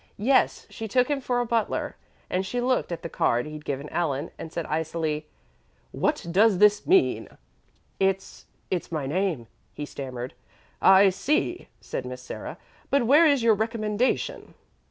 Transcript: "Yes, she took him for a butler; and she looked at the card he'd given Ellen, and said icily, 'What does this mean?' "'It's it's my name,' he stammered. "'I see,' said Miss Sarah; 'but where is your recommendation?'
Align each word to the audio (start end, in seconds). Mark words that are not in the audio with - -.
"Yes, 0.17 0.65
she 0.71 0.87
took 0.87 1.09
him 1.09 1.21
for 1.21 1.39
a 1.39 1.45
butler; 1.45 1.95
and 2.27 2.43
she 2.43 2.59
looked 2.59 2.91
at 2.91 3.03
the 3.03 3.07
card 3.07 3.45
he'd 3.45 3.63
given 3.63 3.87
Ellen, 3.89 4.31
and 4.39 4.51
said 4.51 4.65
icily, 4.65 5.27
'What 5.91 6.25
does 6.31 6.57
this 6.57 6.87
mean?' 6.87 7.27
"'It's 7.99 8.47
it's 8.71 8.91
my 8.91 9.05
name,' 9.05 9.45
he 9.75 9.85
stammered. 9.85 10.33
"'I 10.81 11.09
see,' 11.11 11.67
said 11.81 12.07
Miss 12.07 12.23
Sarah; 12.23 12.57
'but 12.89 13.05
where 13.05 13.27
is 13.27 13.43
your 13.43 13.53
recommendation?' 13.53 14.55